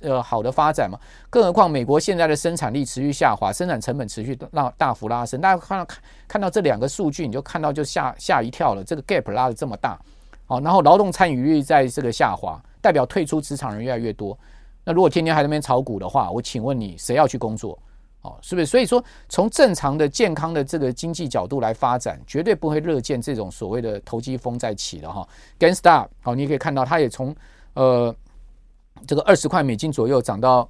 [0.00, 0.98] 呃好的发展嘛？
[1.30, 5.40] 更何况美国现在的生产力持续下滑，生产成本持续让大幅拉升。
[5.40, 8.84] 大家看到看看到这两个数据，你就看到就吓吓一跳了。
[8.84, 9.98] 这个 gap 拉得这么大，
[10.46, 14.38] 好，然后劳动参与率在这个下滑，代表退出职场人越来越多。
[14.84, 17.78] 那如果天天还在那边炒股的话，我请问你，谁要去工作？
[18.20, 18.66] 哦，是不是？
[18.66, 25.28] 所以说，从正常的、健康的这个经济角度来发展，绝对不会乐见这种所谓的投机风再起了哈。
[25.58, 27.36] GameStop，好，你可以看到它也从
[27.74, 28.14] 呃
[29.06, 30.68] 这个二十块美金左右涨到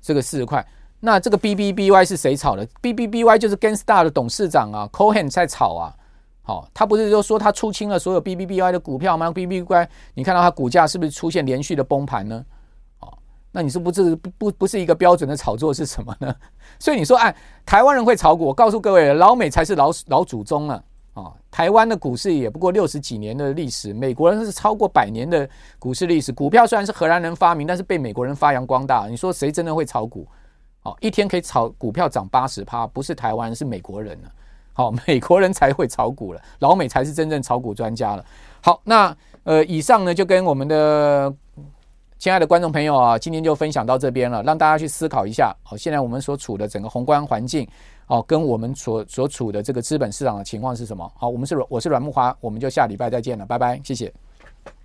[0.00, 0.66] 这个四十块。
[1.00, 5.94] 那这个 BBBY 是谁炒的？BBBY 就是 g a n s t a r 的董事长啊，Cohen 在炒啊。
[6.42, 12.44] 好，他不是就说他出清了所有 BBBY 的股票吗？BBBY，你看到它股价是不是出现连续的崩盘呢？
[13.52, 16.34] 那你是不是不不是一个标准的炒作是什么呢？
[16.78, 20.82] 所以你说，哎，台湾人会炒股，我告诉各位，老美才是老老祖宗了啊！
[21.16, 25.48] 啊台湾的股市也不过六十几年的历史，美国人是超过百年的
[25.78, 26.30] 股市历史。
[26.30, 29.08] 股票虽然是荷兰人发明，但是被美国人发扬光大。
[29.08, 30.28] 你说谁真的会炒股？
[30.82, 34.28] 哦，一天可以炒股票涨八十趴，不是台湾，是美国人了。
[34.74, 38.24] 好， 美国人才会炒股了，老美才是真正炒股专家了。
[38.60, 41.34] 好，那呃，以上呢就跟我们的。
[42.18, 45.54] 亲爱的观众朋友啊，今天就分享到这边了，让大家去思考一下。
[45.62, 47.68] 好，现在我们所处的整个宏观环境，
[48.06, 51.10] 哦，跟我们所所处的这个资本市场的情况是什么？
[51.16, 54.12] 好，我们是我是阮木华，我们就下礼拜再见了，拜拜，谢谢。